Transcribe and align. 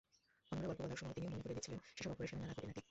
অন্যরা 0.51 0.67
গল্প 0.69 0.79
বলার 0.83 0.99
সময় 1.01 1.15
তিনিও 1.17 1.31
মনে 1.33 1.43
করিয়ে 1.43 1.57
দিচ্ছিলেন 1.57 1.79
সেসব 1.95 2.11
অপারেশনের 2.13 2.41
নানা 2.41 2.53
খুঁটিনাটি। 2.57 2.79